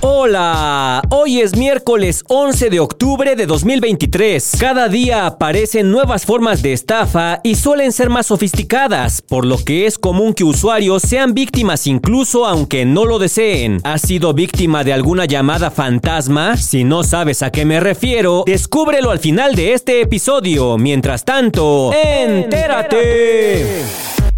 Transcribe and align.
Hola, 0.00 1.02
hoy 1.10 1.40
es 1.40 1.56
miércoles 1.56 2.22
11 2.28 2.70
de 2.70 2.78
octubre 2.78 3.34
de 3.34 3.46
2023. 3.46 4.52
Cada 4.60 4.88
día 4.88 5.26
aparecen 5.26 5.90
nuevas 5.90 6.24
formas 6.24 6.62
de 6.62 6.72
estafa 6.72 7.40
y 7.42 7.56
suelen 7.56 7.90
ser 7.90 8.08
más 8.08 8.26
sofisticadas, 8.26 9.22
por 9.22 9.44
lo 9.44 9.58
que 9.58 9.86
es 9.86 9.98
común 9.98 10.34
que 10.34 10.44
usuarios 10.44 11.02
sean 11.02 11.34
víctimas 11.34 11.88
incluso 11.88 12.46
aunque 12.46 12.84
no 12.84 13.06
lo 13.06 13.18
deseen. 13.18 13.80
¿Has 13.82 14.02
sido 14.02 14.34
víctima 14.34 14.84
de 14.84 14.92
alguna 14.92 15.24
llamada 15.24 15.72
fantasma? 15.72 16.56
Si 16.56 16.84
no 16.84 17.02
sabes 17.02 17.42
a 17.42 17.50
qué 17.50 17.64
me 17.64 17.80
refiero, 17.80 18.44
descúbrelo 18.46 19.10
al 19.10 19.18
final 19.18 19.56
de 19.56 19.72
este 19.72 20.00
episodio. 20.00 20.78
Mientras 20.78 21.24
tanto, 21.24 21.92
entérate. 21.92 23.82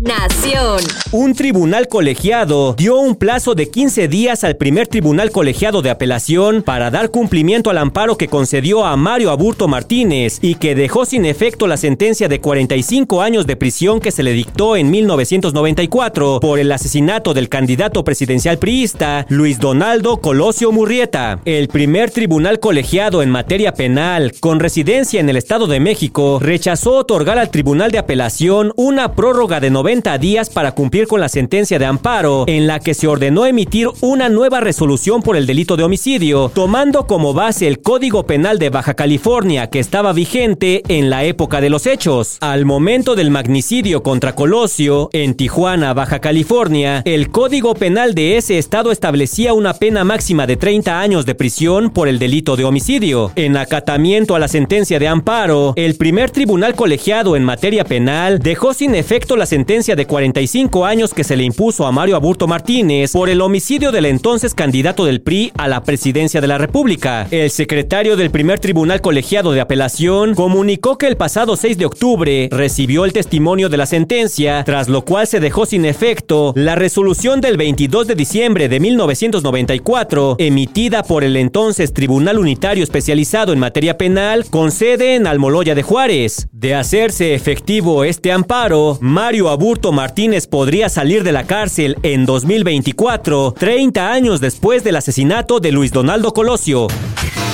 Nación. 0.01 0.81
Un 1.13 1.35
tribunal 1.35 1.87
colegiado 1.87 2.73
dio 2.73 2.97
un 2.97 3.17
plazo 3.17 3.55
de 3.55 3.69
15 3.69 4.09
días 4.09 4.45
al 4.45 4.57
primer 4.57 4.89
tribunal 4.89 5.31
colegiado 5.31 5.83
de 5.83 5.91
apelación 5.91 6.63
para 6.63 6.91
dar 6.91 7.11
cumplimiento 7.11 7.69
al 7.69 7.77
amparo 7.77 8.17
que 8.17 8.29
concedió 8.29 8.87
a 8.87 8.97
Mario 8.97 9.31
Aburto 9.31 9.69
Martínez 9.69 10.39
y 10.41 10.55
que 10.55 10.75
dejó 10.75 11.05
sin 11.05 11.27
efecto 11.27 11.67
la 11.67 11.77
sentencia 11.77 12.29
de 12.29 12.41
45 12.41 13.21
años 13.21 13.47
de 13.47 13.57
prisión 13.57 14.01
que 14.01 14.11
se 14.11 14.23
le 14.23 14.33
dictó 14.33 14.75
en 14.75 14.91
1994 14.91 16.41
por 16.41 16.59
el 16.59 16.73
asesinato 16.73 17.35
del 17.35 17.51
candidato 17.51 18.03
presidencial 18.03 18.57
priista 18.57 19.27
Luis 19.29 19.59
Donaldo 19.59 20.23
Colosio 20.23 20.73
Murrieta. 20.73 21.41
El 21.45 21.69
primer 21.69 22.11
tribunal 22.11 22.59
colegiado 22.59 23.23
en 23.23 23.29
materia 23.29 23.75
penal 23.75 24.33
con 24.41 24.61
residencia 24.61 25.21
en 25.21 25.29
el 25.29 25.37
Estado 25.37 25.67
de 25.67 25.79
México 25.79 26.39
rechazó 26.41 26.95
otorgar 26.95 27.39
al 27.39 27.51
tribunal 27.51 27.91
de 27.91 27.99
apelación 27.99 28.73
una 28.77 29.13
prórroga 29.13 29.61
de 29.61 29.69
90 29.69 29.90
días 29.91 30.51
para 30.51 30.73
cumplir 30.73 31.09
con 31.09 31.21
la 31.21 31.29
sentencia 31.29 31.77
de 31.79 31.85
amparo, 31.85 32.45
en 32.47 32.69
la 32.69 32.79
que 32.79 32.95
se 32.95 33.09
ordenó 33.09 33.45
emitir 33.45 33.89
una 34.01 34.29
nueva 34.29 34.61
resolución 34.61 35.21
por 35.21 35.37
el 35.37 35.47
delito 35.47 35.77
de 35.77 35.83
homicidio, 35.83 36.49
tomando 36.55 37.09
como 37.09 37.35
base 37.35 37.67
el 37.67 37.81
Código 37.81 38.25
Penal 38.25 38.61
de 38.61 38.71
Baja 38.71 38.95
California 38.95 39.69
que 39.69 39.81
estaba 39.81 40.13
vigente 40.13 40.83
en 40.87 41.11
la 41.11 41.25
época 41.25 41.61
de 41.61 41.71
los 41.71 41.87
hechos. 41.87 42.39
Al 42.41 42.67
momento 42.67 43.17
del 43.17 43.33
magnicidio 43.33 44.05
contra 44.05 44.37
Colosio, 44.37 45.11
en 45.13 45.35
Tijuana, 45.35 45.93
Baja 45.93 46.21
California, 46.21 47.03
el 47.05 47.31
Código 47.31 47.75
Penal 47.75 48.15
de 48.15 48.37
ese 48.37 48.59
estado 48.59 48.93
establecía 48.93 49.55
una 49.55 49.75
pena 49.75 50.05
máxima 50.05 50.47
de 50.47 50.57
30 50.57 51.01
años 51.01 51.27
de 51.27 51.35
prisión 51.35 51.91
por 51.91 52.07
el 52.07 52.21
delito 52.21 52.55
de 52.55 52.65
homicidio. 52.65 53.33
En 53.35 53.57
acatamiento 53.57 54.37
a 54.37 54.39
la 54.39 54.47
sentencia 54.47 55.01
de 55.01 55.09
amparo, 55.09 55.73
el 55.75 55.97
primer 55.97 56.31
tribunal 56.31 56.77
colegiado 56.77 57.35
en 57.35 57.43
materia 57.43 57.85
penal 57.85 58.39
dejó 58.39 58.73
sin 58.73 58.95
efecto 58.95 59.37
la 59.37 59.47
sentencia 59.47 59.80
de 59.81 60.07
45 60.07 60.85
años 60.85 61.15
que 61.15 61.25
se 61.25 61.39
le 61.39 61.43
impuso 61.43 61.87
a 61.87 61.91
Mario 61.91 62.15
Aburto 62.15 62.47
Martínez 62.47 63.13
por 63.13 63.31
el 63.31 63.41
homicidio 63.41 63.91
del 63.91 64.05
entonces 64.05 64.55
candidato 64.55 65.07
del 65.07 65.23
PRI 65.23 65.53
a 65.57 65.69
la 65.69 65.83
presidencia 65.83 66.43
de 66.43 66.47
la 66.47 66.59
República. 66.59 67.27
El 67.31 67.51
secretario 67.51 68.15
del 68.15 68.31
primer 68.31 68.59
tribunal 68.59 69.01
colegiado 69.01 69.53
de 69.53 69.63
apelación 69.63 70.35
comunicó 70.35 70.99
que 70.99 71.07
el 71.07 71.17
pasado 71.17 71.57
6 71.57 71.79
de 71.79 71.87
octubre 71.87 72.49
recibió 72.53 73.07
el 73.07 73.15
testimonio 73.15 73.71
de 73.71 73.79
la 73.79 73.87
sentencia, 73.87 74.65
tras 74.65 74.91
lo 74.91 75.03
cual 75.07 75.27
se 75.27 75.41
dejó 75.41 75.65
sin 75.65 75.87
efecto 75.87 76.53
la 76.55 76.75
resolución 76.75 77.41
del 77.41 77.57
22 77.57 78.07
de 78.07 78.15
diciembre 78.15 78.69
de 78.69 78.81
1994 78.81 80.37
emitida 80.39 81.03
por 81.03 81.25
el 81.25 81.37
entonces 81.37 81.95
Tribunal 81.95 82.39
Unitario 82.39 82.85
Especializado 82.85 83.55
en 83.55 83.59
Materia 83.59 83.97
Penal 83.97 84.45
con 84.51 84.73
sede 84.73 85.15
en 85.15 85.27
Almoloya 85.27 85.75
de 85.75 85.83
Juárez. 85.83 86.49
De 86.53 86.75
hacerse 86.75 87.35
efectivo 87.35 88.05
este 88.05 88.31
amparo, 88.31 88.99
Mario 89.01 89.49
Aburto 89.49 89.70
Burto 89.71 89.93
Martínez 89.93 90.49
podría 90.49 90.89
salir 90.89 91.23
de 91.23 91.31
la 91.31 91.47
cárcel 91.47 91.97
en 92.03 92.27
2024, 92.27 93.55
30 93.57 94.13
años 94.13 94.41
después 94.41 94.83
del 94.83 94.97
asesinato 94.97 95.61
de 95.61 95.71
Luis 95.71 95.93
Donaldo 95.93 96.33
Colosio. 96.33 96.89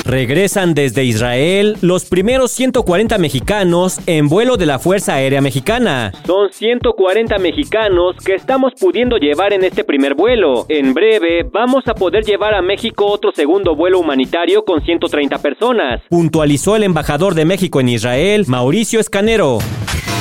Regresan 0.03 0.73
desde 0.73 1.03
Israel 1.03 1.77
los 1.81 2.05
primeros 2.05 2.49
140 2.53 3.19
mexicanos 3.19 3.99
en 4.07 4.29
vuelo 4.29 4.57
de 4.57 4.65
la 4.65 4.79
Fuerza 4.79 5.13
Aérea 5.13 5.41
Mexicana. 5.41 6.11
Son 6.25 6.51
140 6.51 7.37
mexicanos 7.37 8.15
que 8.25 8.33
estamos 8.33 8.73
pudiendo 8.79 9.17
llevar 9.17 9.53
en 9.53 9.63
este 9.63 9.83
primer 9.83 10.15
vuelo. 10.15 10.65
En 10.69 10.95
breve 10.95 11.43
vamos 11.43 11.83
a 11.87 11.93
poder 11.93 12.23
llevar 12.23 12.55
a 12.55 12.63
México 12.63 13.05
otro 13.05 13.31
segundo 13.31 13.75
vuelo 13.75 13.99
humanitario 13.99 14.65
con 14.65 14.81
130 14.81 15.37
personas, 15.37 16.01
puntualizó 16.09 16.75
el 16.75 16.81
embajador 16.81 17.35
de 17.35 17.45
México 17.45 17.79
en 17.79 17.89
Israel, 17.89 18.45
Mauricio 18.47 18.99
Escanero. 18.99 19.59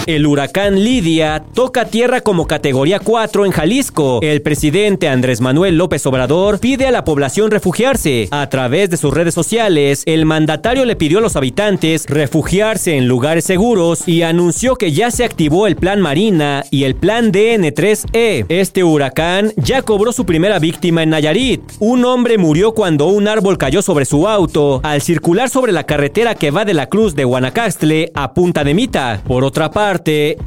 El 0.06 0.24
huracán 0.24 0.84
Lidia 0.84 1.42
toca 1.52 1.86
tierra 1.86 2.20
como 2.20 2.46
categoría 2.46 3.00
4 3.00 3.44
en 3.44 3.50
Jalisco. 3.50 4.20
El 4.22 4.40
presidente 4.40 5.08
Andrés 5.08 5.40
Manuel 5.40 5.76
López 5.78 6.06
Obrador 6.06 6.60
pide 6.60 6.86
a 6.86 6.92
la 6.92 7.02
población 7.02 7.50
refugiarse. 7.50 8.28
A 8.30 8.48
través 8.48 8.88
de 8.88 8.98
sus 8.98 9.12
redes 9.12 9.34
sociales, 9.34 10.04
el 10.06 10.24
mandatario 10.24 10.84
le 10.84 10.94
pidió 10.94 11.18
a 11.18 11.22
los 11.22 11.34
habitantes 11.34 12.06
refugiarse 12.06 12.96
en 12.96 13.08
lugares 13.08 13.46
seguros 13.46 14.06
y 14.06 14.22
anunció 14.22 14.76
que 14.76 14.92
ya 14.92 15.10
se 15.10 15.24
activó 15.24 15.66
el 15.66 15.74
plan 15.74 16.00
Marina 16.00 16.64
y 16.70 16.84
el 16.84 16.94
plan 16.94 17.32
DN3E. 17.32 18.46
Este 18.48 18.84
huracán 18.84 19.54
ya 19.56 19.82
cobró 19.82 20.12
su 20.12 20.24
primera 20.24 20.60
víctima 20.60 21.02
en 21.02 21.10
Nayarit. 21.10 21.62
Un 21.80 22.04
hombre 22.04 22.38
murió 22.38 22.74
cuando 22.74 23.06
un 23.06 23.26
árbol 23.26 23.58
cayó 23.58 23.82
sobre 23.82 24.04
su 24.04 24.28
auto 24.28 24.80
al 24.84 25.02
circular 25.02 25.50
sobre 25.50 25.72
la 25.72 25.82
carretera 25.82 26.36
que 26.36 26.52
va 26.52 26.64
de 26.64 26.74
la 26.74 26.86
Cruz 26.86 27.16
de 27.16 27.24
Guanacaste 27.24 28.12
a 28.14 28.34
Punta 28.34 28.62
de 28.62 28.72
Mita. 28.72 29.20
Por 29.26 29.42
otra 29.42 29.72
parte, 29.72 29.95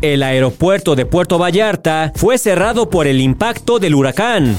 el 0.01 0.23
aeropuerto 0.23 0.95
de 0.95 1.05
Puerto 1.05 1.37
Vallarta 1.37 2.11
fue 2.15 2.37
cerrado 2.37 2.89
por 2.89 3.07
el 3.07 3.21
impacto 3.21 3.79
del 3.79 3.95
huracán. 3.95 4.57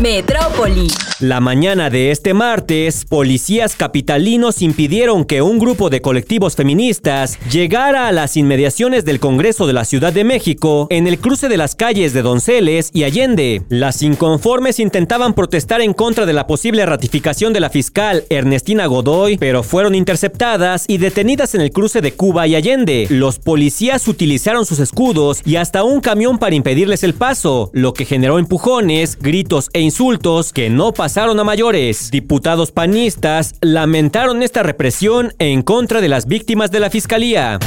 Metrópoli. 0.00 0.88
La 1.18 1.40
mañana 1.40 1.90
de 1.90 2.12
este 2.12 2.32
martes, 2.32 3.04
policías 3.04 3.74
capitalinos 3.74 4.62
impidieron 4.62 5.24
que 5.24 5.42
un 5.42 5.58
grupo 5.58 5.90
de 5.90 6.00
colectivos 6.00 6.54
feministas 6.54 7.40
llegara 7.50 8.06
a 8.06 8.12
las 8.12 8.36
inmediaciones 8.36 9.04
del 9.04 9.18
Congreso 9.18 9.66
de 9.66 9.72
la 9.72 9.84
Ciudad 9.84 10.12
de 10.12 10.22
México 10.22 10.86
en 10.90 11.08
el 11.08 11.18
cruce 11.18 11.48
de 11.48 11.56
las 11.56 11.74
calles 11.74 12.12
de 12.12 12.22
Donceles 12.22 12.90
y 12.94 13.02
Allende. 13.02 13.62
Las 13.68 14.02
inconformes 14.02 14.78
intentaban 14.78 15.34
protestar 15.34 15.80
en 15.80 15.92
contra 15.92 16.24
de 16.24 16.32
la 16.32 16.46
posible 16.46 16.86
ratificación 16.86 17.52
de 17.52 17.58
la 17.58 17.70
fiscal 17.70 18.22
Ernestina 18.30 18.86
Godoy, 18.86 19.38
pero 19.38 19.64
fueron 19.64 19.96
interceptadas 19.96 20.84
y 20.86 20.98
detenidas 20.98 21.56
en 21.56 21.62
el 21.62 21.72
cruce 21.72 22.00
de 22.00 22.12
Cuba 22.12 22.46
y 22.46 22.54
Allende. 22.54 23.08
Los 23.10 23.40
policías 23.40 24.06
utilizaron 24.06 24.64
sus 24.64 24.78
escudos 24.78 25.40
y 25.44 25.56
hasta 25.56 25.82
un 25.82 26.00
camión 26.00 26.38
para 26.38 26.54
impedirles 26.54 27.02
el 27.02 27.14
paso, 27.14 27.70
lo 27.72 27.92
que 27.92 28.04
generó 28.04 28.38
empujones, 28.38 29.18
gritos 29.18 29.68
e 29.72 29.87
insultos 29.88 30.52
que 30.52 30.68
no 30.68 30.92
pasaron 30.92 31.40
a 31.40 31.44
mayores. 31.44 32.10
Diputados 32.10 32.72
panistas 32.72 33.54
lamentaron 33.62 34.42
esta 34.42 34.62
represión 34.62 35.32
en 35.38 35.62
contra 35.62 36.02
de 36.02 36.08
las 36.08 36.26
víctimas 36.26 36.70
de 36.70 36.80
la 36.80 36.90
fiscalía. 36.90 37.58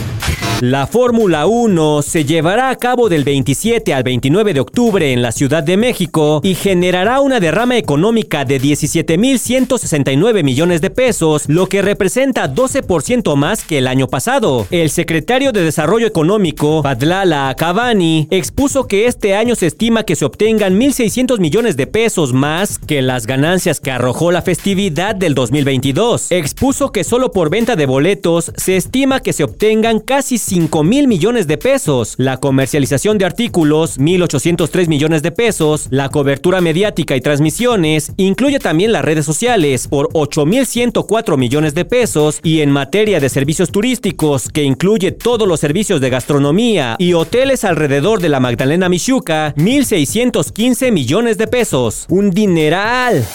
La 0.62 0.86
Fórmula 0.86 1.48
1 1.48 2.04
se 2.04 2.24
llevará 2.24 2.70
a 2.70 2.76
cabo 2.76 3.10
del 3.10 3.24
27 3.24 3.96
al 3.96 4.04
29 4.04 4.54
de 4.54 4.60
octubre 4.60 5.12
en 5.12 5.24
la 5.24 5.32
Ciudad 5.32 5.64
de 5.64 5.76
México 5.76 6.40
y 6.44 6.54
generará 6.54 7.20
una 7.20 7.40
derrama 7.40 7.78
económica 7.78 8.46
de 8.46 8.62
17.169 8.62 10.44
millones 10.44 10.80
de 10.82 10.92
pesos, 10.92 11.46
lo 11.48 11.66
que 11.66 11.82
representa 11.82 12.54
12% 12.54 13.36
más 13.36 13.64
que 13.64 13.80
el 13.80 13.88
año 13.88 14.08
pasado. 14.08 14.68
El 14.70 14.92
secretario 14.92 15.52
de 15.52 15.64
Desarrollo 15.64 16.06
Económico, 16.06 16.84
Padlala 16.84 17.56
Cavani, 17.58 18.28
expuso 18.30 18.86
que 18.86 19.08
este 19.08 19.34
año 19.34 19.56
se 19.56 19.66
estima 19.66 20.04
que 20.04 20.16
se 20.16 20.26
obtengan 20.26 20.80
1.600 20.80 21.40
millones 21.40 21.76
de 21.76 21.88
pesos 21.88 22.34
más 22.34 22.78
que 22.78 23.02
las 23.02 23.26
ganancias 23.26 23.80
que 23.80 23.90
arrojó 23.90 24.32
la 24.32 24.44
festividad 24.44 25.16
del 25.16 25.34
2022. 25.34 26.32
Expuso 26.32 26.92
que 26.92 27.04
solo 27.04 27.32
por 27.32 27.50
venta 27.50 27.76
de 27.76 27.88
boletos 27.88 28.52
se 28.56 28.78
estima 28.78 29.22
que 29.22 29.34
se 29.34 29.44
obtengan 29.44 30.00
casi 30.00 30.21
5 30.22 30.84
mil 30.84 31.08
millones 31.08 31.48
de 31.48 31.58
pesos, 31.58 32.16
la 32.18 32.38
comercialización 32.38 33.18
de 33.18 33.26
artículos 33.26 34.00
1.803 34.00 34.88
millones 34.88 35.24
de 35.24 35.32
pesos, 35.32 35.88
la 35.90 36.10
cobertura 36.10 36.62
mediática 36.62 37.16
y 37.16 37.22
transmisiones, 37.22 38.12
incluye 38.18 38.60
también 38.60 38.92
las 38.92 39.04
redes 39.04 39.26
sociales 39.26 39.88
por 39.88 40.10
8.104 40.10 41.38
millones 41.38 41.74
de 41.74 41.86
pesos 41.86 42.40
y 42.44 42.62
en 42.62 42.72
materia 42.72 43.20
de 43.20 43.30
servicios 43.30 43.72
turísticos, 43.72 44.50
que 44.50 44.64
incluye 44.64 45.12
todos 45.12 45.48
los 45.48 45.60
servicios 45.60 46.02
de 46.02 46.10
gastronomía 46.10 46.96
y 47.00 47.14
hoteles 47.14 47.64
alrededor 47.64 48.22
de 48.22 48.30
la 48.30 48.40
Magdalena 48.40 48.90
Michuca, 48.90 49.54
1.615 49.56 50.92
millones 50.92 51.38
de 51.38 51.48
pesos. 51.48 52.06
Un 52.10 52.32
dineral. 52.32 53.26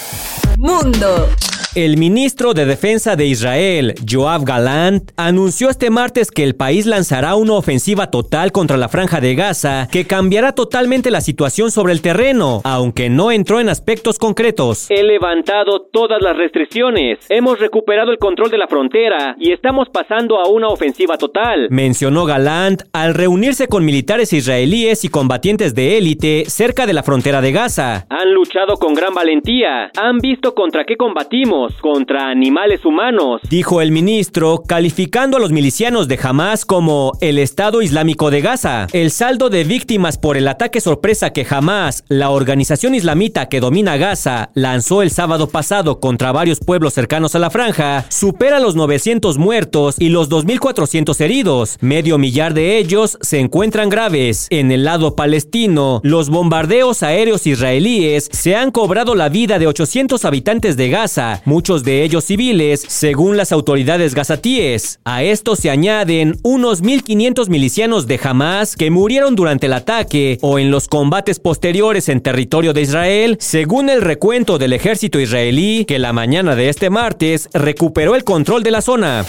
Mundo. 0.59 1.29
El 1.77 1.99
ministro 1.99 2.55
de 2.55 2.65
Defensa 2.65 3.17
de 3.17 3.27
Israel, 3.27 3.93
Joab 4.11 4.47
Galant, 4.47 5.11
anunció 5.19 5.69
este 5.69 5.91
martes 5.91 6.31
que 6.31 6.43
el 6.43 6.57
país 6.57 6.87
lanzará 6.87 7.35
una 7.35 7.53
ofensiva 7.53 8.11
total 8.11 8.51
contra 8.51 8.79
la 8.79 8.89
franja 8.89 9.21
de 9.21 9.35
Gaza 9.35 9.87
que 9.93 10.07
cambiará 10.07 10.53
totalmente 10.53 11.11
la 11.11 11.21
situación 11.21 11.71
sobre 11.71 11.93
el 11.93 12.01
terreno, 12.01 12.63
aunque 12.65 13.11
no 13.11 13.31
entró 13.31 13.61
en 13.61 13.69
aspectos 13.69 14.19
concretos. 14.19 14.91
He 14.91 15.03
levantado 15.03 15.83
todas 15.93 16.23
las 16.23 16.39
restricciones, 16.39 17.19
hemos 17.29 17.61
recuperado 17.61 18.11
el 18.11 18.17
control 18.17 18.51
de 18.51 18.57
la 18.57 18.69
frontera 18.69 19.37
y 19.39 19.53
estamos 19.53 19.91
pasando 19.91 20.39
a 20.39 20.49
una 20.49 20.69
ofensiva 20.69 21.19
total, 21.19 21.69
mencionó 21.69 22.25
Galant 22.25 22.85
al 22.95 23.13
reunirse 23.13 23.69
con 23.69 23.85
militares 23.85 24.33
israelíes 24.33 25.05
y 25.05 25.11
combatientes 25.11 25.75
de 25.75 25.99
élite 25.99 26.45
cerca 26.47 26.87
de 26.87 26.95
la 26.95 27.03
frontera 27.03 27.43
de 27.43 27.53
Gaza. 27.53 28.07
Han 28.09 28.33
luchado 28.33 28.79
con 28.79 28.95
gran 28.95 29.13
valentía, 29.13 29.91
han 29.95 30.21
visto 30.21 30.55
contra 30.55 30.87
qué 30.87 30.97
combatimos, 30.97 31.66
contra 31.75 32.31
animales 32.31 32.85
humanos, 32.85 33.41
dijo 33.49 33.81
el 33.81 33.91
ministro, 33.91 34.63
calificando 34.67 35.37
a 35.37 35.41
los 35.41 35.53
milicianos 35.53 36.09
de 36.09 36.19
Hamas 36.23 36.65
como 36.65 37.13
el 37.21 37.39
Estado 37.39 37.83
Islámico 37.83 38.31
de 38.31 38.41
Gaza. 38.41 38.87
El 38.93 39.11
saldo 39.11 39.51
de 39.51 39.65
víctimas 39.65 40.19
por 40.19 40.37
el 40.37 40.49
ataque 40.49 40.81
sorpresa 40.81 41.31
que 41.31 41.47
Hamas, 41.49 42.05
la 42.09 42.31
organización 42.31 42.95
islamita 42.95 43.49
que 43.49 43.61
domina 43.61 43.97
Gaza, 43.97 44.51
lanzó 44.55 45.03
el 45.03 45.11
sábado 45.11 45.49
pasado 45.49 46.01
contra 46.01 46.33
varios 46.33 46.61
pueblos 46.61 46.95
cercanos 46.95 47.35
a 47.35 47.39
la 47.39 47.51
franja, 47.51 48.05
supera 48.09 48.61
los 48.61 48.77
900 48.77 49.39
muertos 49.39 49.97
y 49.99 50.09
los 50.09 50.31
2.400 50.31 51.21
heridos. 51.21 51.79
Medio 51.81 52.19
millar 52.19 52.55
de 52.55 52.79
ellos 52.79 53.19
se 53.21 53.41
encuentran 53.41 53.89
graves. 53.89 54.47
En 54.51 54.71
el 54.71 54.85
lado 54.85 55.17
palestino, 55.17 56.01
los 56.03 56.31
bombardeos 56.31 57.03
aéreos 57.03 57.47
israelíes 57.47 58.29
se 58.33 58.57
han 58.57 58.71
cobrado 58.71 59.15
la 59.15 59.29
vida 59.29 59.59
de 59.59 59.67
800 59.67 60.25
habitantes 60.25 60.77
de 60.77 60.91
Gaza, 60.91 61.43
muchos 61.57 61.85
de 61.85 62.03
ellos 62.03 62.25
civiles, 62.25 62.85
según 62.87 63.39
las 63.39 63.51
autoridades 63.51 64.15
gazatíes. 64.15 65.01
A 65.07 65.23
esto 65.23 65.57
se 65.57 65.71
añaden 65.71 66.39
unos 66.43 66.83
1.500 66.83 67.49
milicianos 67.49 68.07
de 68.07 68.21
Hamas 68.23 68.77
que 68.77 68.91
murieron 68.91 69.35
durante 69.35 69.65
el 69.65 69.73
ataque 69.73 70.39
o 70.43 70.59
en 70.59 70.71
los 70.71 70.87
combates 70.87 71.39
posteriores 71.39 72.11
en 72.11 72.21
territorio 72.21 72.75
de 72.75 72.83
Israel, 72.83 73.39
según 73.41 73.89
el 73.89 74.03
recuento 74.03 74.59
del 74.59 74.75
ejército 74.75 75.19
israelí 75.19 75.87
que 75.87 75.99
la 75.99 76.13
mañana 76.13 76.55
de 76.57 76.69
este 76.69 76.91
martes 76.91 77.49
recuperó 77.55 78.17
el 78.17 78.25
control 78.25 78.63
de 78.63 78.73
la 78.73 78.83
zona. 78.83 79.25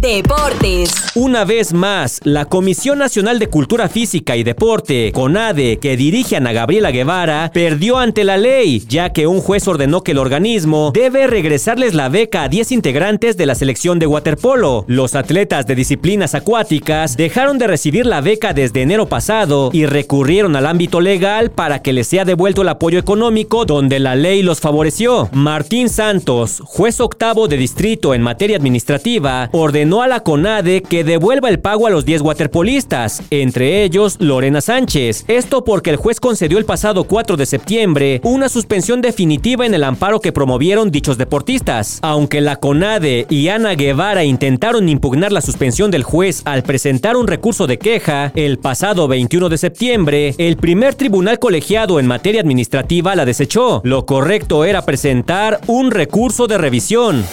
Deportes. 0.00 0.90
Una 1.14 1.44
vez 1.44 1.74
más, 1.74 2.20
la 2.24 2.46
Comisión 2.46 2.98
Nacional 2.98 3.38
de 3.38 3.48
Cultura 3.48 3.90
Física 3.90 4.34
y 4.34 4.42
Deporte, 4.42 5.12
CONADE, 5.12 5.78
que 5.78 5.98
dirige 5.98 6.36
a 6.36 6.38
Ana 6.38 6.52
Gabriela 6.52 6.90
Guevara, 6.90 7.50
perdió 7.52 7.98
ante 7.98 8.24
la 8.24 8.38
ley, 8.38 8.82
ya 8.88 9.12
que 9.12 9.26
un 9.26 9.40
juez 9.40 9.68
ordenó 9.68 10.02
que 10.02 10.12
el 10.12 10.18
organismo 10.18 10.90
debe 10.94 11.26
regresarles 11.26 11.92
la 11.92 12.08
beca 12.08 12.44
a 12.44 12.48
10 12.48 12.72
integrantes 12.72 13.36
de 13.36 13.44
la 13.44 13.54
selección 13.54 13.98
de 13.98 14.06
waterpolo. 14.06 14.86
Los 14.86 15.14
atletas 15.14 15.66
de 15.66 15.74
disciplinas 15.74 16.34
acuáticas 16.34 17.18
dejaron 17.18 17.58
de 17.58 17.66
recibir 17.66 18.06
la 18.06 18.22
beca 18.22 18.54
desde 18.54 18.80
enero 18.80 19.06
pasado 19.06 19.68
y 19.74 19.84
recurrieron 19.84 20.56
al 20.56 20.64
ámbito 20.64 21.02
legal 21.02 21.50
para 21.50 21.82
que 21.82 21.92
les 21.92 22.06
sea 22.06 22.24
devuelto 22.24 22.62
el 22.62 22.68
apoyo 22.70 22.98
económico 22.98 23.66
donde 23.66 23.98
la 23.98 24.14
ley 24.14 24.42
los 24.42 24.60
favoreció. 24.60 25.28
Martín 25.32 25.90
Santos, 25.90 26.62
juez 26.64 27.00
octavo 27.00 27.48
de 27.48 27.58
distrito 27.58 28.14
en 28.14 28.22
materia 28.22 28.56
administrativa, 28.56 29.50
ordenó 29.52 29.89
a 29.98 30.06
la 30.06 30.20
CONADE 30.20 30.82
que 30.82 31.02
devuelva 31.02 31.48
el 31.48 31.58
pago 31.58 31.88
a 31.88 31.90
los 31.90 32.04
10 32.04 32.22
waterpolistas, 32.22 33.22
entre 33.30 33.82
ellos 33.82 34.16
Lorena 34.20 34.60
Sánchez. 34.60 35.24
Esto 35.26 35.64
porque 35.64 35.90
el 35.90 35.96
juez 35.96 36.20
concedió 36.20 36.58
el 36.58 36.64
pasado 36.64 37.04
4 37.04 37.36
de 37.36 37.46
septiembre 37.46 38.20
una 38.22 38.48
suspensión 38.48 39.00
definitiva 39.00 39.66
en 39.66 39.74
el 39.74 39.82
amparo 39.82 40.20
que 40.20 40.30
promovieron 40.30 40.92
dichos 40.92 41.18
deportistas. 41.18 41.98
Aunque 42.02 42.40
la 42.40 42.56
CONADE 42.56 43.26
y 43.28 43.48
Ana 43.48 43.74
Guevara 43.74 44.22
intentaron 44.22 44.88
impugnar 44.88 45.32
la 45.32 45.40
suspensión 45.40 45.90
del 45.90 46.04
juez 46.04 46.42
al 46.44 46.62
presentar 46.62 47.16
un 47.16 47.26
recurso 47.26 47.66
de 47.66 47.78
queja, 47.78 48.30
el 48.36 48.58
pasado 48.58 49.08
21 49.08 49.48
de 49.48 49.58
septiembre, 49.58 50.34
el 50.38 50.56
primer 50.56 50.94
tribunal 50.94 51.40
colegiado 51.40 51.98
en 51.98 52.06
materia 52.06 52.40
administrativa 52.40 53.16
la 53.16 53.24
desechó. 53.24 53.80
Lo 53.82 54.06
correcto 54.06 54.64
era 54.64 54.82
presentar 54.82 55.60
un 55.66 55.90
recurso 55.90 56.46
de 56.46 56.58
revisión. 56.58 57.24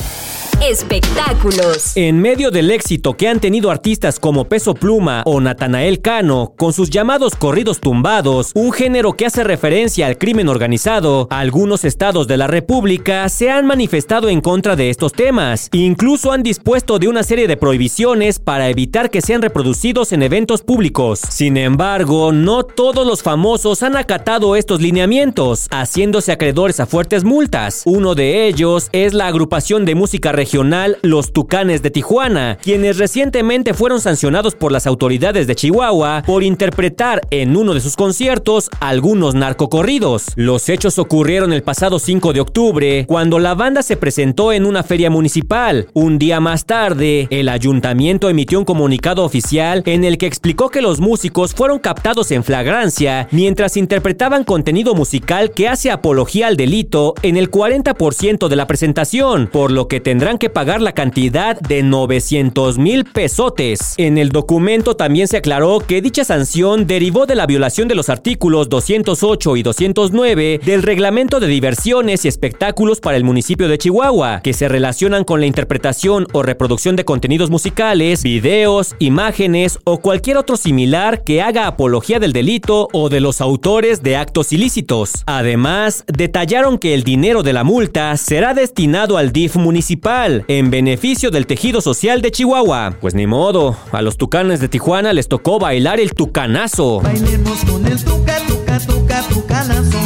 Espectáculos. 0.62 1.95
En 1.95 2.19
medio 2.19 2.50
del 2.50 2.71
éxito 2.71 3.13
que 3.13 3.27
han 3.27 3.39
tenido 3.39 3.69
artistas 3.69 4.19
como 4.19 4.45
Peso 4.45 4.74
Pluma 4.74 5.21
o 5.27 5.39
Natanael 5.39 6.01
Cano 6.01 6.54
con 6.57 6.74
sus 6.74 6.89
llamados 6.89 7.36
corridos 7.36 7.80
tumbados, 7.80 8.54
un 8.56 8.71
género 8.71 9.13
que 9.13 9.27
hace 9.27 9.44
referencia 9.44 10.07
al 10.07 10.18
crimen 10.18 10.50
organizado, 10.50 11.27
algunos 11.30 11.86
estados 11.86 12.27
de 12.27 12.38
la 12.38 12.48
República 12.48 13.30
se 13.30 13.51
han 13.51 13.68
manifestado 13.68 14.30
en 14.30 14.42
contra 14.42 14.75
de 14.75 14.89
estos 14.89 15.13
temas. 15.13 15.69
Incluso 15.74 16.31
han 16.31 16.42
dispuesto 16.42 16.98
de 16.98 17.07
una 17.07 17.21
serie 17.21 17.48
de 17.48 17.56
prohibiciones 17.56 18.39
para 18.39 18.68
evitar 18.68 19.12
que 19.12 19.21
sean 19.21 19.44
reproducidos 19.44 20.12
en 20.12 20.24
eventos 20.24 20.63
públicos. 20.63 21.21
Sin 21.30 21.56
embargo, 21.57 22.31
no 22.31 22.63
todos 22.63 23.06
los 23.06 23.21
famosos 23.21 23.83
han 23.83 23.95
acatado 23.95 24.56
estos 24.56 24.81
lineamientos, 24.81 25.68
haciéndose 25.69 26.31
acreedores 26.31 26.80
a 26.80 26.88
fuertes 26.88 27.24
multas. 27.24 27.83
Uno 27.86 28.15
de 28.15 28.48
ellos 28.48 28.89
es 28.92 29.13
la 29.13 29.27
agrupación 29.27 29.86
de 29.86 29.94
música 29.94 30.31
regional 30.31 30.47
regional 30.48 30.98
Los 31.02 31.34
Tucanes 31.34 31.82
de 31.82 31.92
Tijuana, 31.92 32.58
quienes 32.64 32.98
recientemente 32.98 33.74
fueron 33.74 34.00
sancionados 34.00 34.56
por 34.56 34.72
las 34.72 34.88
autoridades 34.88 35.46
de 35.46 35.56
Chihuahua 35.56 36.24
por 36.26 36.42
interpretar 36.42 37.20
en 37.32 37.58
uno 37.58 37.74
de 37.74 37.82
sus 37.82 37.98
conciertos 37.98 38.70
algunos 38.80 39.36
narcocorridos. 39.36 40.28
Los 40.38 40.70
hechos 40.70 41.00
ocurrieron 41.00 41.52
el 41.52 41.64
pasado 41.64 42.00
5 42.00 42.32
de 42.32 42.40
octubre, 42.40 43.06
cuando 43.10 43.40
la 43.40 43.56
banda 43.56 43.84
se 43.84 43.98
presentó 43.98 44.54
en 44.54 44.66
una 44.66 44.84
feria 44.84 45.10
municipal. 45.10 45.90
Un 45.92 46.18
día 46.18 46.40
más 46.40 46.66
tarde, 46.66 47.28
el 47.30 47.50
ayuntamiento 47.50 48.30
emitió 48.30 48.58
un 48.58 48.64
comunicado 48.64 49.26
oficial 49.26 49.84
en 49.86 50.06
el 50.06 50.18
que 50.18 50.28
explicó 50.28 50.70
que 50.70 50.82
los 50.82 51.02
músicos 51.02 51.54
fueron 51.56 51.80
captados 51.80 52.32
en 52.32 52.46
flagrancia 52.46 53.28
mientras 53.32 53.76
interpretaban 53.76 54.46
contenido 54.46 54.96
musical 54.96 55.52
que 55.52 55.68
hace 55.68 55.92
apología 55.92 56.48
al 56.48 56.56
delito 56.56 57.16
en 57.22 57.36
el 57.36 57.52
40% 57.52 58.48
de 58.48 58.56
la 58.56 58.66
presentación, 58.66 59.50
por 59.52 59.72
lo 59.72 59.90
que 59.90 60.00
tendrán 60.00 60.37
que 60.38 60.50
pagar 60.50 60.81
la 60.81 60.94
cantidad 60.94 61.60
de 61.60 61.84
900 61.84 62.78
mil 62.78 63.06
pesotes. 63.06 63.94
En 63.98 64.18
el 64.18 64.30
documento 64.30 64.95
también 64.95 65.28
se 65.28 65.38
aclaró 65.38 65.80
que 65.80 66.01
dicha 66.01 66.24
sanción 66.24 66.88
derivó 66.88 67.25
de 67.25 67.36
la 67.36 67.45
violación 67.45 67.88
de 67.88 67.95
los 67.95 68.10
artículos 68.10 68.69
208 68.69 69.57
y 69.57 69.63
209 69.63 70.60
del 70.63 70.84
Reglamento 70.84 71.39
de 71.39 71.48
Diversiones 71.48 72.25
y 72.25 72.28
Espectáculos 72.28 73.00
para 73.00 73.18
el 73.18 73.24
municipio 73.24 73.68
de 73.68 73.78
Chihuahua, 73.78 74.42
que 74.42 74.54
se 74.54 74.68
relacionan 74.68 75.24
con 75.24 75.39
la 75.39 75.45
interpretación 75.45 76.28
o 76.34 76.44
reproducción 76.44 76.95
de 76.95 77.06
contenidos 77.06 77.50
musicales, 77.50 78.24
videos, 78.24 78.95
imágenes 79.00 79.80
o 79.83 80.00
cualquier 80.00 80.38
otro 80.38 80.57
similar 80.57 81.24
que 81.24 81.42
haga 81.42 81.68
apología 81.68 82.19
del 82.19 82.33
delito 82.33 82.88
o 82.94 83.10
de 83.10 83.22
los 83.22 83.42
autores 83.42 84.04
de 84.04 84.16
actos 84.16 84.54
ilícitos. 84.54 85.24
Además, 85.25 86.04
detallaron 86.07 86.78
que 86.78 86.94
el 86.94 87.04
dinero 87.04 87.44
de 87.44 87.54
la 87.54 87.63
multa 87.63 88.16
será 88.18 88.54
destinado 88.54 89.18
al 89.18 89.31
DIF 89.31 89.56
municipal 89.56 90.27
en 90.48 90.70
beneficio 90.70 91.32
del 91.32 91.48
tejido 91.48 91.82
social 91.82 92.22
de 92.22 92.32
Chihuahua. 92.32 92.96
Pues 93.00 93.16
ni 93.16 93.28
modo, 93.28 93.78
a 93.92 94.02
los 94.02 94.18
tucanes 94.18 94.60
de 94.60 94.68
Tijuana 94.68 95.14
les 95.14 95.28
tocó 95.28 95.60
bailar 95.60 96.00
el 96.00 96.12
tucanazo. 96.14 97.02
Bailemos 97.02 97.60
con 97.64 97.86
el 97.88 98.04
tuca, 98.04 98.38
tuca, 98.48 98.80
tuca, 98.80 99.24
tucanazo. 99.30 99.98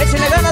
Échale 0.00 0.28
ganas, 0.30 0.51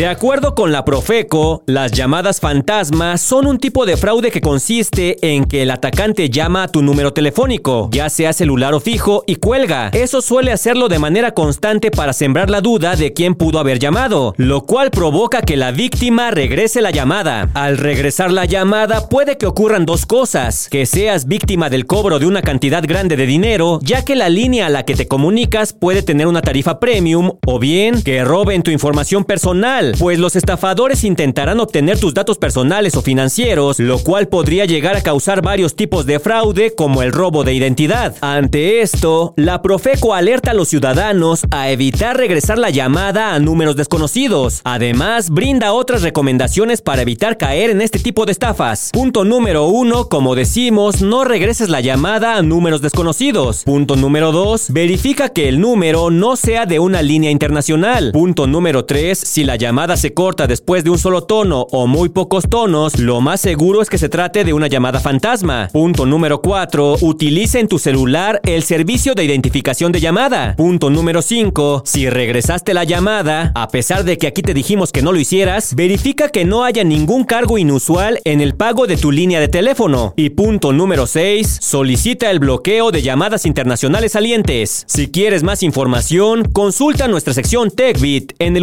De 0.00 0.06
acuerdo 0.06 0.54
con 0.54 0.72
la 0.72 0.86
Profeco, 0.86 1.62
las 1.66 1.92
llamadas 1.92 2.40
fantasmas 2.40 3.20
son 3.20 3.46
un 3.46 3.58
tipo 3.58 3.84
de 3.84 3.98
fraude 3.98 4.30
que 4.30 4.40
consiste 4.40 5.18
en 5.20 5.44
que 5.44 5.60
el 5.60 5.70
atacante 5.70 6.30
llama 6.30 6.62
a 6.62 6.68
tu 6.68 6.80
número 6.80 7.12
telefónico, 7.12 7.90
ya 7.92 8.08
sea 8.08 8.32
celular 8.32 8.72
o 8.72 8.80
fijo, 8.80 9.24
y 9.26 9.34
cuelga. 9.34 9.90
Eso 9.92 10.22
suele 10.22 10.52
hacerlo 10.52 10.88
de 10.88 10.98
manera 10.98 11.34
constante 11.34 11.90
para 11.90 12.14
sembrar 12.14 12.48
la 12.48 12.62
duda 12.62 12.96
de 12.96 13.12
quién 13.12 13.34
pudo 13.34 13.58
haber 13.58 13.78
llamado, 13.78 14.32
lo 14.38 14.62
cual 14.62 14.90
provoca 14.90 15.42
que 15.42 15.58
la 15.58 15.70
víctima 15.70 16.30
regrese 16.30 16.80
la 16.80 16.92
llamada. 16.92 17.50
Al 17.52 17.76
regresar 17.76 18.32
la 18.32 18.46
llamada 18.46 19.06
puede 19.10 19.36
que 19.36 19.44
ocurran 19.44 19.84
dos 19.84 20.06
cosas, 20.06 20.70
que 20.70 20.86
seas 20.86 21.26
víctima 21.26 21.68
del 21.68 21.84
cobro 21.84 22.18
de 22.18 22.24
una 22.24 22.40
cantidad 22.40 22.82
grande 22.82 23.16
de 23.16 23.26
dinero, 23.26 23.80
ya 23.82 24.02
que 24.02 24.16
la 24.16 24.30
línea 24.30 24.64
a 24.64 24.70
la 24.70 24.86
que 24.86 24.94
te 24.94 25.06
comunicas 25.06 25.74
puede 25.74 26.02
tener 26.02 26.26
una 26.26 26.40
tarifa 26.40 26.80
premium, 26.80 27.32
o 27.46 27.58
bien 27.58 28.02
que 28.02 28.24
roben 28.24 28.62
tu 28.62 28.70
información 28.70 29.24
personal 29.24 29.89
Pues 29.98 30.18
los 30.18 30.36
estafadores 30.36 31.04
intentarán 31.04 31.60
obtener 31.60 31.98
tus 31.98 32.14
datos 32.14 32.38
personales 32.38 32.94
o 32.96 33.02
financieros, 33.02 33.78
lo 33.78 33.98
cual 33.98 34.28
podría 34.28 34.64
llegar 34.64 34.96
a 34.96 35.02
causar 35.02 35.42
varios 35.42 35.74
tipos 35.74 36.06
de 36.06 36.20
fraude 36.20 36.74
como 36.74 37.02
el 37.02 37.12
robo 37.12 37.44
de 37.44 37.54
identidad. 37.54 38.14
Ante 38.20 38.82
esto, 38.82 39.34
la 39.36 39.62
Profeco 39.62 40.14
alerta 40.14 40.50
a 40.50 40.54
los 40.54 40.68
ciudadanos 40.68 41.42
a 41.50 41.70
evitar 41.70 42.16
regresar 42.16 42.58
la 42.58 42.70
llamada 42.70 43.34
a 43.34 43.38
números 43.38 43.76
desconocidos. 43.76 44.60
Además, 44.64 45.30
brinda 45.30 45.72
otras 45.72 46.02
recomendaciones 46.02 46.82
para 46.82 47.02
evitar 47.02 47.36
caer 47.36 47.70
en 47.70 47.80
este 47.80 47.98
tipo 47.98 48.26
de 48.26 48.32
estafas. 48.32 48.90
Punto 48.92 49.24
número 49.24 49.66
uno, 49.66 50.08
como 50.08 50.34
decimos, 50.34 51.02
no 51.02 51.24
regreses 51.24 51.68
la 51.68 51.80
llamada 51.80 52.36
a 52.36 52.42
números 52.42 52.82
desconocidos. 52.82 53.64
Punto 53.64 53.96
número 53.96 54.32
dos, 54.32 54.66
verifica 54.70 55.30
que 55.30 55.48
el 55.48 55.60
número 55.60 56.10
no 56.10 56.36
sea 56.36 56.66
de 56.66 56.78
una 56.78 57.02
línea 57.02 57.30
internacional. 57.30 58.12
Punto 58.12 58.46
número 58.46 58.84
tres, 58.84 59.18
si 59.18 59.44
la 59.44 59.56
llamada 59.56 59.69
se 59.96 60.12
corta 60.14 60.48
después 60.48 60.82
de 60.82 60.90
un 60.90 60.98
solo 60.98 61.22
tono 61.22 61.66
o 61.70 61.86
muy 61.86 62.08
pocos 62.08 62.48
tonos, 62.50 62.98
lo 62.98 63.20
más 63.20 63.40
seguro 63.40 63.80
es 63.80 63.88
que 63.88 63.98
se 63.98 64.08
trate 64.08 64.42
de 64.42 64.52
una 64.52 64.66
llamada 64.66 64.98
fantasma. 64.98 65.68
Punto 65.72 66.06
número 66.06 66.40
4. 66.42 66.96
Utiliza 67.02 67.60
en 67.60 67.68
tu 67.68 67.78
celular 67.78 68.40
el 68.42 68.64
servicio 68.64 69.14
de 69.14 69.24
identificación 69.24 69.92
de 69.92 70.00
llamada. 70.00 70.56
Punto 70.56 70.90
número 70.90 71.22
5. 71.22 71.82
Si 71.86 72.10
regresaste 72.10 72.74
la 72.74 72.82
llamada, 72.82 73.52
a 73.54 73.68
pesar 73.68 74.02
de 74.02 74.18
que 74.18 74.26
aquí 74.26 74.42
te 74.42 74.54
dijimos 74.54 74.90
que 74.90 75.02
no 75.02 75.12
lo 75.12 75.20
hicieras, 75.20 75.76
verifica 75.76 76.30
que 76.30 76.44
no 76.44 76.64
haya 76.64 76.82
ningún 76.82 77.22
cargo 77.22 77.56
inusual 77.56 78.18
en 78.24 78.40
el 78.40 78.56
pago 78.56 78.88
de 78.88 78.96
tu 78.96 79.12
línea 79.12 79.38
de 79.38 79.48
teléfono. 79.48 80.14
Y 80.16 80.30
punto 80.30 80.72
número 80.72 81.06
6. 81.06 81.58
Solicita 81.60 82.28
el 82.30 82.40
bloqueo 82.40 82.90
de 82.90 83.02
llamadas 83.02 83.46
internacionales 83.46 84.12
salientes. 84.12 84.84
Si 84.88 85.12
quieres 85.12 85.44
más 85.44 85.62
información, 85.62 86.50
consulta 86.52 87.06
nuestra 87.06 87.34
sección 87.34 87.70
TechBit 87.70 88.32
en 88.40 88.56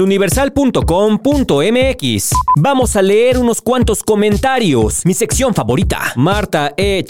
eluniversal.com.mx. 0.98 2.32
Vamos 2.60 2.96
a 2.96 3.02
leer 3.02 3.38
unos 3.38 3.62
cuantos 3.62 4.02
comentarios. 4.04 5.06
Mi 5.06 5.14
sección 5.14 5.54
favorita. 5.54 6.14
Marta 6.16 6.74
E. 6.76 7.06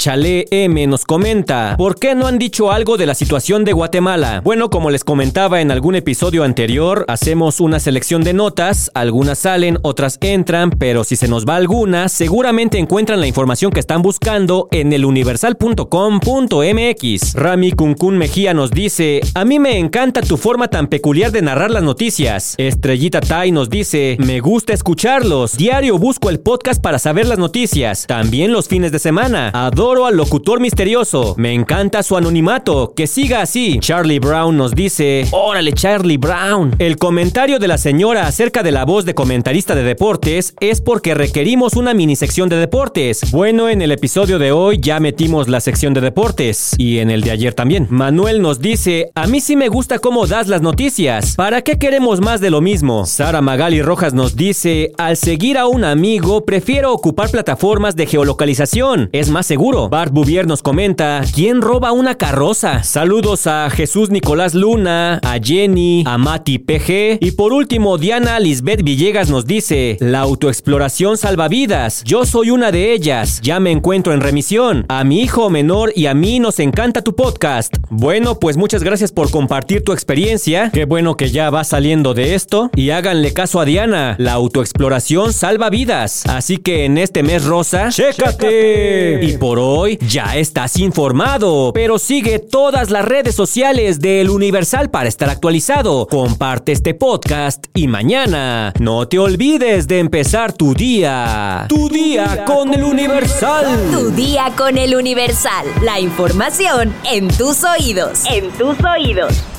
M 0.51 0.87
nos 0.87 1.05
comenta, 1.05 1.75
¿por 1.77 1.95
qué 1.95 2.15
no 2.15 2.27
han 2.27 2.37
dicho 2.37 2.69
algo 2.71 2.97
de 2.97 3.05
la 3.05 3.15
situación 3.15 3.63
de 3.63 3.71
Guatemala? 3.73 4.41
Bueno, 4.43 4.69
como 4.69 4.89
les 4.89 5.05
comentaba 5.05 5.61
en 5.61 5.71
algún 5.71 5.95
episodio 5.95 6.43
anterior, 6.43 7.05
hacemos 7.07 7.61
una 7.61 7.79
selección 7.79 8.23
de 8.23 8.33
notas, 8.33 8.91
algunas 8.93 9.39
salen, 9.39 9.79
otras 9.83 10.17
entran, 10.21 10.71
pero 10.71 11.03
si 11.03 11.15
se 11.15 11.27
nos 11.27 11.45
va 11.45 11.55
alguna, 11.55 12.09
seguramente 12.09 12.77
encuentran 12.77 13.21
la 13.21 13.27
información 13.27 13.71
que 13.71 13.79
están 13.79 14.01
buscando 14.01 14.67
en 14.71 14.91
eluniversal.com.mx. 14.91 17.33
Rami 17.33 17.71
Kunkun 17.71 18.17
Mejía 18.17 18.53
nos 18.53 18.71
dice, 18.71 19.21
a 19.33 19.45
mí 19.45 19.59
me 19.59 19.77
encanta 19.77 20.21
tu 20.21 20.37
forma 20.37 20.67
tan 20.67 20.87
peculiar 20.87 21.31
de 21.31 21.41
narrar 21.41 21.71
las 21.71 21.83
noticias. 21.83 22.55
Estrellita 22.57 23.21
Tai 23.21 23.51
nos 23.51 23.69
dice, 23.69 23.76
me 23.77 24.39
gusta 24.39 24.73
escucharlos. 24.73 25.55
Diario 25.55 25.99
busco 25.99 26.31
el 26.31 26.39
podcast 26.39 26.81
para 26.81 26.97
saber 26.97 27.27
las 27.27 27.37
noticias. 27.37 28.07
También 28.07 28.51
los 28.51 28.67
fines 28.67 28.91
de 28.91 28.97
semana. 28.97 29.51
Adoro 29.53 30.07
al 30.07 30.17
locutor 30.17 30.59
misterioso. 30.59 31.35
Me 31.37 31.53
encanta 31.53 32.01
su 32.01 32.17
anonimato. 32.17 32.93
Que 32.95 33.05
siga 33.05 33.43
así. 33.43 33.77
Charlie 33.79 34.17
Brown 34.17 34.57
nos 34.57 34.73
dice, 34.73 35.27
órale 35.31 35.73
Charlie 35.73 36.17
Brown. 36.17 36.75
El 36.79 36.97
comentario 36.97 37.59
de 37.59 37.67
la 37.67 37.77
señora 37.77 38.25
acerca 38.25 38.63
de 38.63 38.71
la 38.71 38.83
voz 38.83 39.05
de 39.05 39.13
comentarista 39.13 39.75
de 39.75 39.83
deportes 39.83 40.55
es 40.59 40.81
porque 40.81 41.13
requerimos 41.13 41.75
una 41.75 41.93
mini 41.93 42.15
sección 42.15 42.49
de 42.49 42.55
deportes. 42.55 43.29
Bueno, 43.29 43.69
en 43.69 43.83
el 43.83 43.91
episodio 43.91 44.39
de 44.39 44.51
hoy 44.51 44.79
ya 44.81 44.99
metimos 44.99 45.49
la 45.49 45.59
sección 45.59 45.93
de 45.93 46.01
deportes. 46.01 46.73
Y 46.79 46.97
en 46.97 47.11
el 47.11 47.21
de 47.21 47.29
ayer 47.29 47.53
también. 47.53 47.85
Manuel 47.91 48.41
nos 48.41 48.59
dice, 48.59 49.11
a 49.13 49.27
mí 49.27 49.39
sí 49.39 49.55
me 49.55 49.69
gusta 49.69 49.99
cómo 49.99 50.25
das 50.25 50.47
las 50.47 50.63
noticias. 50.63 51.35
¿Para 51.35 51.61
qué 51.61 51.77
queremos 51.77 52.21
más 52.21 52.41
de 52.41 52.49
lo 52.49 52.59
mismo? 52.59 53.05
Sara 53.05 53.41
Magali 53.67 53.81
Rojas 53.81 54.13
nos 54.13 54.37
dice, 54.37 54.93
al 54.97 55.17
seguir 55.17 55.57
a 55.57 55.67
un 55.67 55.83
amigo, 55.83 56.45
prefiero 56.45 56.93
ocupar 56.93 57.29
plataformas 57.29 57.97
de 57.97 58.05
geolocalización. 58.05 59.09
Es 59.11 59.29
más 59.29 59.45
seguro. 59.45 59.89
Bart 59.89 60.13
Bouvier 60.13 60.47
nos 60.47 60.61
comenta, 60.61 61.21
¿quién 61.35 61.61
roba 61.61 61.91
una 61.91 62.15
carroza? 62.15 62.83
Saludos 62.83 63.45
a 63.45 63.69
Jesús 63.69 64.09
Nicolás 64.09 64.53
Luna, 64.53 65.19
a 65.21 65.37
Jenny, 65.43 66.05
a 66.07 66.17
Mati 66.17 66.59
PG. 66.59 67.17
Y 67.19 67.31
por 67.31 67.51
último, 67.51 67.97
Diana 67.97 68.39
Lisbeth 68.39 68.83
Villegas 68.83 69.29
nos 69.29 69.45
dice, 69.45 69.97
la 69.99 70.21
autoexploración 70.21 71.17
salva 71.17 71.49
vidas. 71.49 72.05
Yo 72.05 72.25
soy 72.25 72.51
una 72.51 72.71
de 72.71 72.93
ellas. 72.93 73.41
Ya 73.41 73.59
me 73.59 73.71
encuentro 73.71 74.13
en 74.13 74.21
remisión. 74.21 74.85
A 74.87 75.03
mi 75.03 75.19
hijo 75.19 75.49
menor 75.49 75.91
y 75.93 76.05
a 76.05 76.13
mí 76.13 76.39
nos 76.39 76.61
encanta 76.61 77.01
tu 77.01 77.17
podcast. 77.17 77.75
Bueno, 77.89 78.39
pues 78.39 78.55
muchas 78.55 78.81
gracias 78.81 79.11
por 79.11 79.29
compartir 79.29 79.83
tu 79.83 79.91
experiencia. 79.91 80.71
Qué 80.73 80.85
bueno 80.85 81.17
que 81.17 81.31
ya 81.31 81.49
va 81.49 81.65
saliendo 81.65 82.13
de 82.13 82.33
esto. 82.33 82.69
Y 82.73 82.91
háganle 82.91 83.33
caso 83.57 83.61
a 83.61 83.65
Diana. 83.65 84.15
La 84.19 84.33
autoexploración 84.33 85.33
salva 85.33 85.69
vidas. 85.69 86.25
Así 86.27 86.57
que 86.57 86.85
en 86.85 86.97
este 86.97 87.23
mes 87.23 87.45
rosa, 87.45 87.89
¡chécate! 87.89 89.23
Y 89.23 89.37
por 89.37 89.59
hoy 89.59 89.97
ya 90.07 90.35
estás 90.35 90.77
informado. 90.77 91.71
Pero 91.73 91.97
sigue 91.99 92.39
todas 92.39 92.89
las 92.89 93.05
redes 93.05 93.35
sociales 93.35 93.99
del 93.99 94.29
Universal 94.29 94.89
para 94.89 95.09
estar 95.09 95.29
actualizado. 95.29 96.07
Comparte 96.07 96.71
este 96.71 96.93
podcast 96.93 97.65
y 97.73 97.87
mañana 97.87 98.73
no 98.79 99.07
te 99.07 99.19
olvides 99.19 99.87
de 99.87 99.99
empezar 99.99 100.53
tu 100.53 100.73
día. 100.73 101.65
Tu 101.69 101.89
día 101.89 102.43
con 102.45 102.73
el 102.73 102.83
Universal. 102.83 103.65
Tu 103.91 104.11
día 104.11 104.51
con 104.55 104.77
el 104.77 104.95
Universal. 104.95 105.65
La 105.83 105.99
información 105.99 106.93
en 107.11 107.27
tus 107.29 107.63
oídos. 107.63 108.23
En 108.29 108.49
tus 108.51 108.77
oídos. 108.83 109.56